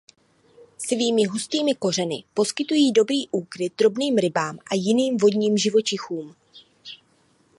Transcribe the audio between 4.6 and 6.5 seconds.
a jiným vodním živočichům.